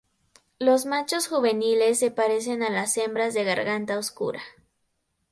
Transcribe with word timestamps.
Los 0.57 0.87
machos 0.87 1.27
juveniles 1.27 1.99
se 1.99 2.09
parecen 2.09 2.63
a 2.63 2.71
las 2.71 2.97
hembras 2.97 3.35
de 3.35 3.43
garganta 3.43 3.99
oscura. 3.99 4.41